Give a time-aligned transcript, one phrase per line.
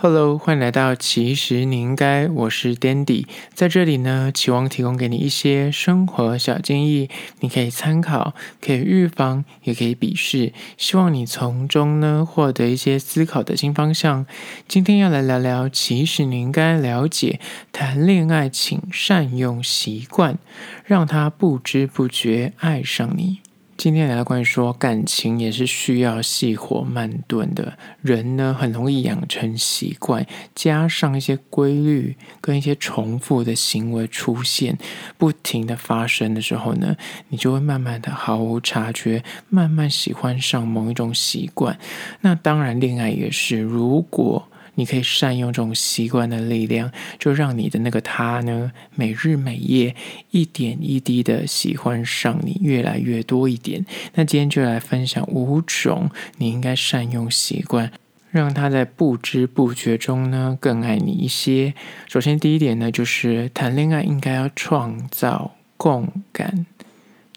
[0.00, 8.32] Hello，欢迎来到其实你应该，我是 Dandy，在这里呢，期望提供给你一些生活小建议，你可以参考，
[8.64, 14.24] 可以预防，也可以鄙视，希望你从中呢获得一些思考的新方向。
[14.68, 17.40] 今天要来聊聊，其实你应该了解，
[17.72, 20.38] 谈恋爱请善用习惯，
[20.84, 23.40] 让他不知不觉爱上你。
[23.78, 34.76] 今天来到关于说感情也是需要细火慢炖的，人呢很容易养成习惯，加上一些规律跟一些重复的行为出现，
[35.16, 36.96] 不停的发生的时候呢，
[37.28, 41.78] 你就会慢慢的毫无察觉，慢慢喜欢上某一种习惯。
[42.22, 44.48] 那当然，恋爱也是，如果。
[44.78, 49.96] 你可以善用这种习惯的力量，就让你的那个他呢，每日每夜
[50.30, 53.84] 一点一滴的喜欢上你越来越多一点。
[54.14, 57.90] 那今天就来分享五种你应该善用习惯，
[58.30, 61.74] 让他在不知不觉中呢更爱你一些。
[62.06, 66.64] 首先第一点呢，就是谈恋爱应该要创造共感，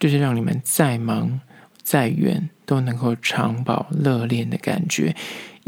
[0.00, 1.40] 就是让你们再忙
[1.84, 5.14] 再远都能够长保热恋的感觉。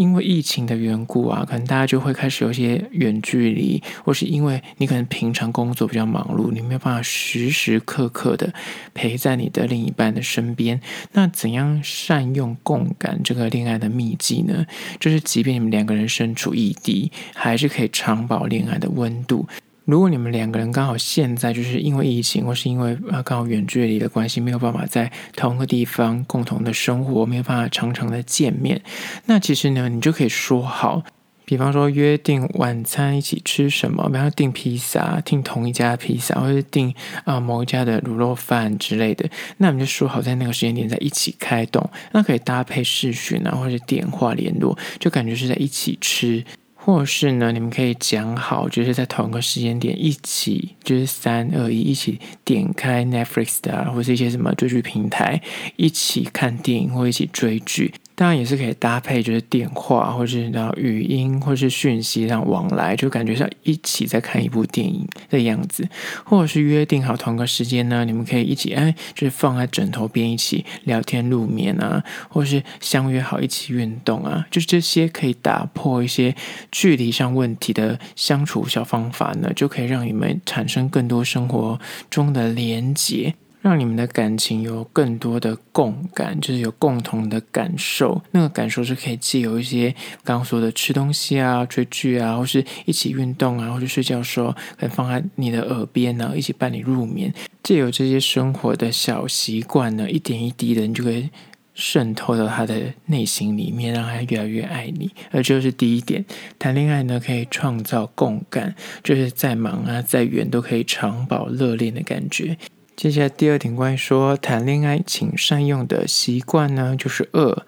[0.00, 8.50] 因为疫情的缘故啊，可能大家就会开始有些远距离，或是因为你可能平常工作比较忙碌，你没有办法时时刻刻的
[8.94, 10.80] 陪在你的另一半的身边。
[11.12, 14.64] 那怎样善用共感这个恋爱的秘籍呢？
[14.98, 19.46] 就是即便你们两个人身处异地，还是可以长保恋爱的温度。
[19.86, 28.80] 如果你们两个人刚好现在就是因为疫情，或是因为呃刚好远距离的关系，没有办法在同一个地方共同的生活，没有办法常常的见面，
[29.26, 31.02] 那其实呢，你就可以说好，
[31.44, 46.44] 比方说约定晚餐一起吃什么，比方说订披萨，订同一家披萨，或者订啊、某一家的卤肉饭之类的，那我们就说好在那个时间点在一起开动，那可以搭配视讯啊，或者电话联络，就感觉是在一起吃。
[46.92, 55.40] 或是呢，你们可以讲好，就是在同一个时间点一起，就是三二一，一起点开 Netflix 的，或是一些什么追剧平台，
[55.76, 57.94] 一起看电影或一起追剧。
[58.20, 65.88] 当然也是可以搭配，就是电话或者是然后语音或者是讯息这样往来，就感觉像一起在看一部电影的样子，
[66.22, 76.36] 或者是约定好同个时间呢，你们可以一起哎，就是放在枕头边一起聊天入眠啊，或是相约好一起运动啊，就是这些可以打破一些
[76.70, 83.34] 距离上问题的相处小方法呢，就可以让你们产生更多生活中的连结。
[83.60, 88.22] 让你们的感情有更多的共感，就是有共同的感受。
[88.30, 89.94] 那个感受是可以借由一些
[90.24, 97.32] 刚刚说的吃东西啊、追剧啊，或是一起运动啊，或者睡觉的时候，可能放在你的耳边呢，一起伴你入眠。
[97.62, 101.28] 借由这些生活的小习惯呢，一点一滴的，你就可以
[101.74, 105.10] 渗透到他的内心里面，让他越来越爱你。
[105.30, 106.24] 而这就是第一点，
[106.58, 112.56] 谈恋爱呢，可以创造共感，就是再忙啊、再远都可以长保热恋的感觉。
[113.00, 117.64] 接下来第二点，关于说谈恋爱请善用的习惯呢，就是二。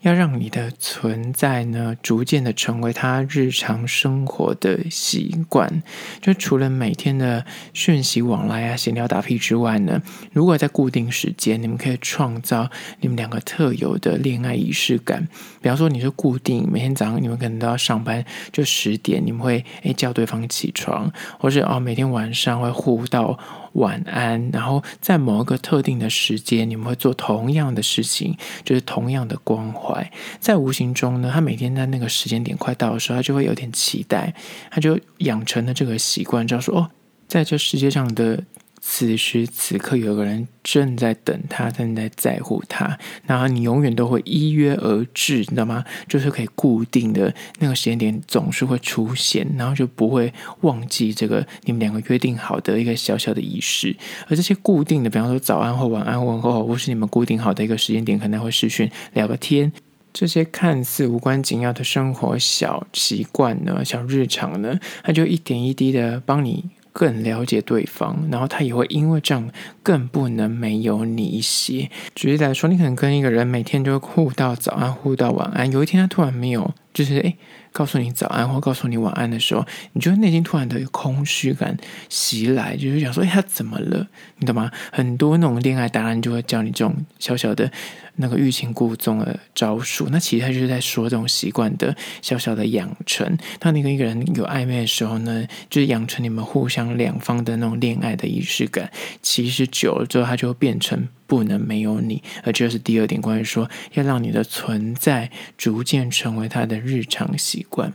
[0.00, 5.84] 要让你的存在呢，逐渐的成为他日常生活的习惯。
[6.20, 12.68] 就除了每天的讯息往来啊、闲聊打屁之外呢，如果在固定时间，你们可以创造
[12.98, 15.28] 你们两个特有的恋爱仪式感。
[15.60, 23.38] 比方说，你是固定每天早上你们可能都要上班，就十点，你们会诶叫对方起床，或者哦每天晚上会互道
[23.74, 30.10] 晚安，然后在某一个特定的时间，你们会做同样的事情，就是同样的关怀。
[30.40, 34.34] 在无形中呢，他每天在那个时间点快到的时候，他就会有点期待，
[34.70, 36.90] 他就养成了这个习惯，就说哦，
[37.26, 38.42] 在这世界上的
[38.84, 45.84] 此时此刻，有个人正在等他，正在在乎他，然后你永远都会依约而至，你知道吗？
[46.08, 50.32] 就是可以固定的那个时间点总是会出现，然后就不会
[50.62, 53.96] 忘记这个你们两个约定好的一个小小的仪式。
[54.26, 59.72] 而这些固定的，比方说早安或晚安问候，或是你们固定好的一个时间点，可能会视讯聊个天。
[60.12, 69.50] 这些看似无关紧要的生活小习惯呢，小日常呢，它就一点一滴的帮你更了解对方，然后他也会因为这样
[69.82, 71.90] 更不能没有你一些。
[72.14, 77.36] 举例来说，你可能跟一个人每天就互道早安，互道晚安，有一天他突然没有，就是诶
[77.72, 81.76] 告诉你早安或告诉你晚安的时候，你就内心突然的有空虚感
[82.08, 84.06] 袭来，就是想说，哎，他怎么了？
[84.38, 84.70] 你懂吗？
[84.92, 87.70] 很多那种恋爱达人就会教你这种小小的。
[88.16, 93.38] 那个欲擒故纵的招数，那其实他就是在说这种习惯的小小的养成。
[93.58, 98.92] 当你跟一个人有暧昧的时候呢，就是养成你们互相两方的那种恋爱的仪式感。
[99.22, 102.22] 其实久了之后，它就会变成不能没有你。
[102.44, 107.94] 而这是第二点，关于说要让你的存在逐渐成为他的日常习惯。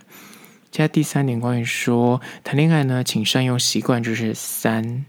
[0.72, 5.06] 加第三点，关于说谈恋爱呢，请善用习惯，就是三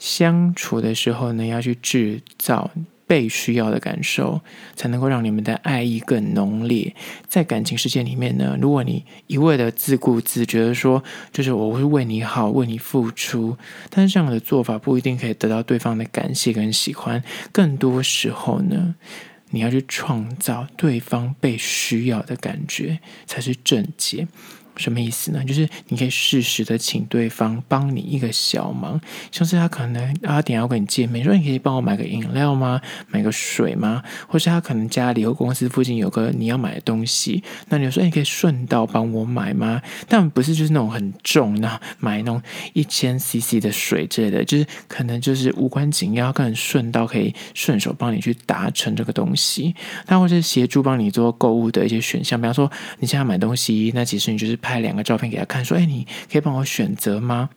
[0.00, 2.72] 相处的时候呢，要去制造。
[3.06, 4.40] 被需要的感受，
[4.74, 6.94] 才能够让你们的爱意更浓烈。
[7.28, 11.02] 在感情世界里面呢，如果你一味的自顾自，觉得说
[11.32, 13.56] 就是我会为你好，为你付出，
[13.90, 17.22] 但是这样的做法不一定可以得到对方的感谢跟喜欢。
[17.50, 18.94] 更多时候呢，
[19.50, 24.26] 你要去创造对方被需要的感觉，才是正解。
[24.76, 25.44] 什么意思呢？
[25.44, 32.80] 就是你可以适时的请对方帮你一个小忙，像是他可能啊点要跟你见面，说你可以帮我买个饮料吗？
[33.08, 34.02] 买个水吗？
[34.26, 39.82] 或是他可能家里或公司附近有个你要买的东西，那你说你可以顺道帮我买吗？
[40.08, 42.42] 但不是就是那种很重，那买那种
[42.72, 49.74] 一千 CC 的水之类的，就是可能就是无关紧要，可能顺道可以顺手帮你去达成这个东西，
[50.06, 52.70] 他或是协助帮你做购物的一些选项，比方说
[53.00, 54.58] 你现在买东西，那其实你就是。
[54.62, 57.50] 拍两个照片给他看，说：“哎，你可以帮我选择吗？”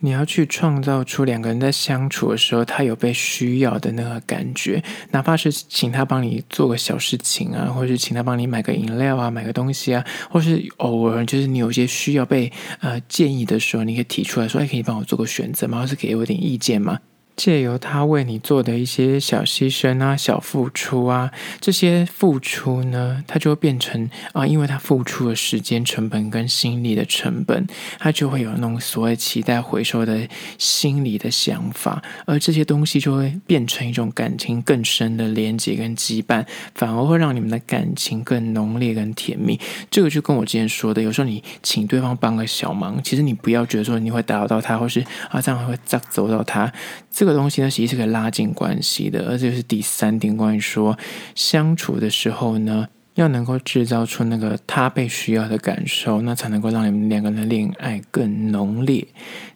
[0.00, 4.82] 你要去创造出两个人在相处的时候，他有被需要的那个感觉，
[5.12, 15.80] 哪怕是请他帮你做个小事情啊，或者是请他帮你买个饮料啊，买个东西啊，或是偶尔就是你有些需要被呃建议的时候，你可以提出来说：“哎，可以帮我做个选择吗？
[15.80, 16.98] 或是给我点意见吗？”
[17.36, 21.30] 借由他为你做的一些小牺牲啊、小付出啊，
[21.60, 27.66] 这些付出呢，他就会变成啊，因为他付出的时间成本跟心力的成本，
[27.98, 39.60] 他就会有那种所谓期待回收的心理的想法，而这些东西就会变成一种感情更深的连接跟羁绊，反而会让你们的感情更浓烈跟甜蜜。
[39.90, 46.72] 这个就跟我之前说的，有时候你请对方帮个小忙，其实你不要觉得说你会打扰到他，或是啊这样会砸走到他。
[47.16, 50.98] 这个东西呢，其实是可以拉近关系的，而这是第三点，关于说
[51.34, 59.08] 相处的时候呢，要能够制造出那个他被需要的感受，那才能够让你们两个人的恋爱更浓烈。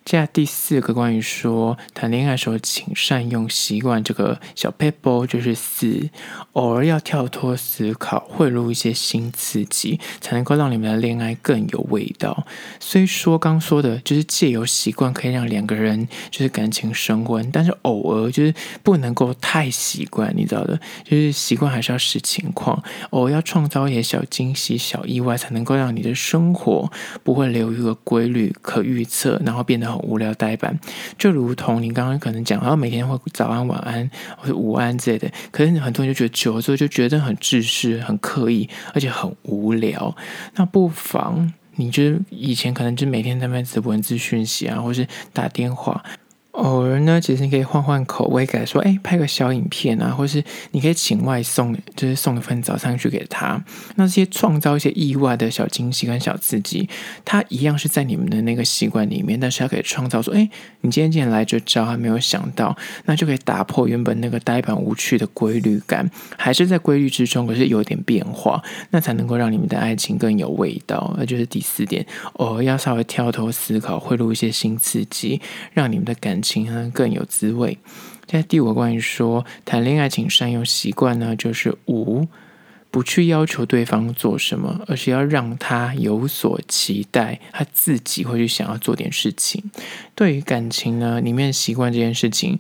[0.03, 6.09] 接下来第四个关于说谈恋爱的时候，请善用习惯这个小撇步，就是四，
[6.55, 12.45] 偶尔要跳脱思考，汇入一些新刺激，才能够让你们的恋爱更有味道。
[12.81, 26.91] 虽说刚说的就是借由习惯可以让两个人就是感情升温，但是偶尔就是不能够太习惯，你知道的，就是习惯还是要视情况，偶尔要创造一些小惊喜、小意外，才能够让你的生活
[27.23, 29.90] 不会留一个规律、可预测，然后变得。
[29.99, 30.79] 无聊呆板，
[31.19, 40.15] 就如同你刚刚可能讲，然后每天会早安、晚安或者午安之类的，可是很多人就觉得久了之后就觉得很自私、很刻意，而且很无聊。
[40.55, 46.03] 那不妨你就以前可能就每天在那边文字讯息啊，或是打电话。
[46.53, 50.43] 偶尔呢，其实你可以换换口味，改说，哎，拍个小影片啊，或是
[50.73, 53.63] 你可以请外送，就是送一份早餐去给他。
[53.95, 56.89] 那这些创造一些意外的小惊喜跟小刺激，
[57.25, 60.51] 它一样是在你们的那个习惯里面，但是它可以创造说，哎，
[60.81, 68.61] 你今天竟然来这招，还没有想到，那就可以打破原本那个呆板无趣的规律感，还是在规律之中，可是有点变化，
[68.91, 71.15] 那才能够让你们的爱情更有味道。
[71.17, 72.05] 那就是第四点，
[72.35, 75.41] 偶尔要稍微跳脱思考，汇入一些新刺激，
[75.73, 77.79] 让你们的感情呢更有滋味。
[78.27, 82.29] 在第五个关于说谈恋爱请善用习惯呢，就是五
[82.93, 89.71] 不去要求对方做什么，而是要让他有所期待，他自己会去想要做点事情。
[90.15, 92.59] 对于感情呢，里面习惯这件事情，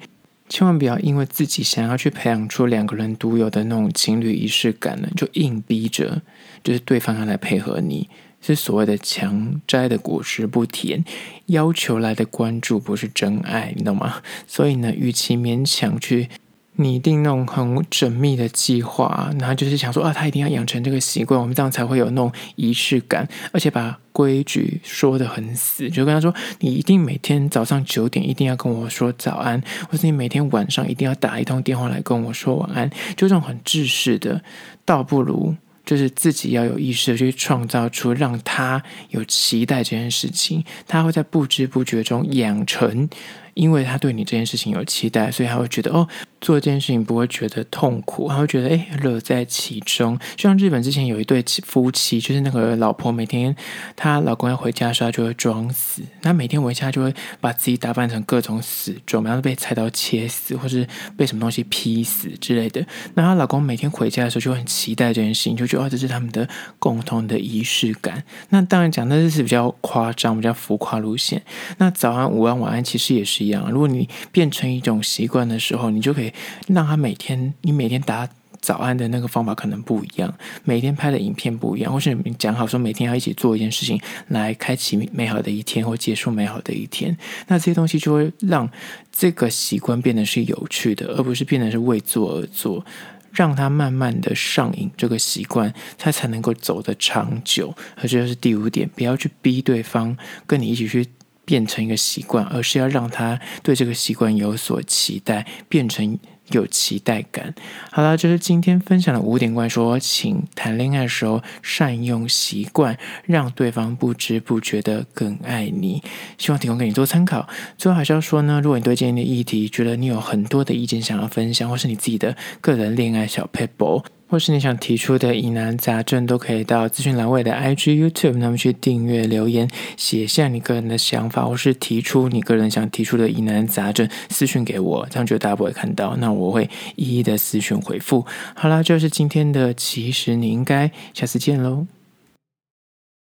[0.48, 6.22] 千万不要因为自己想要去培养出两个人独有的那种情侣仪式感呢，就硬逼着
[6.62, 8.08] 就是对方要来配合你。
[8.40, 11.04] 是所谓的强摘的果实不甜，
[11.46, 14.22] 要求来的关注不是真爱，你懂吗？
[14.46, 16.28] 所以呢，与其勉强去
[16.76, 34.42] 拟定那种很缜密的计划，然后就是想说啊，他一定要养成这个习惯，我们这样才会有那种仪式感，而且把规矩说得很死，就跟他说，你一定每天早上九点一定要跟我说早安，或是你每天晚上一定要打一通电话来跟我说晚安，就这种很制式的，
[34.86, 35.54] 倒不如。
[35.90, 43.08] 就是自己要有意识的去创造出让他有期待这件事情，他会在不知不觉中养成。
[43.54, 46.06] 因为他对你这件事情有期待，所以他会觉得哦，
[46.40, 50.18] 做这件事情不会觉得痛苦，他会觉得哎，乐在其中。
[50.36, 53.54] 就像日本之前有一对夫妻，就是那个老婆每天
[53.96, 62.86] 她老公要回家的时候，她就会装死，那每天回家就会把自己打扮成各种死状，然后被菜刀切死，或是被什么东西劈死之类的。
[63.14, 68.22] 那她老公每天回家的时候就会很期待这件事情，就觉得哦，这是他们的共同的仪式感。
[68.50, 71.42] 那当然讲的是比较夸张、比较浮夸路线。
[71.78, 73.39] 那早安、午安、晚安其实也是。
[73.44, 76.32] 一样，如果你变成一种习惯的时候，你就可以
[76.68, 78.28] 让他每天，你每天打
[78.60, 80.32] 早安的那个方法可能不一样，
[80.64, 87.16] 每天拍的影片不一样，或是你讲好说每天要一起做一件事情来开启美好的一天或结束美好的一天，
[87.48, 88.68] 那这些东西就会让
[89.10, 92.84] 这个习惯变得是有趣的，而不是变得是为做而做，
[93.32, 97.74] 让它慢慢的上瘾，这个习惯它才能够走得长久。
[97.96, 100.14] 而这就是第五点，不要去逼对方
[100.46, 101.06] 跟你一起去。
[101.50, 106.16] 变成一个习惯，而是要让他对这个习惯有所期待，变成
[106.52, 107.52] 有期待感。
[107.90, 116.00] 好了，这、就是今天分享的五点关说，请谈恋爱的时候善用习惯，让对方不知不觉的更爱你。
[116.38, 117.48] 希望提供给你做参考。
[117.76, 124.04] 最后还是要说呢，如果你对今天的议题觉得你有很多的意见想要分享，或是你自己的个人恋爱小撇步。
[124.30, 138.24] 或是你想提出的疑难杂症，都可以到资讯栏位的 IG、YouTube，那么去订阅留言，写下你个人的想法，或是提出你个人想提出的疑难杂症，私讯给我，这样就大家不会看到，那我会一一的私讯回复。
[138.54, 141.99] 好啦，就是今天的，其实你应该下次见喽。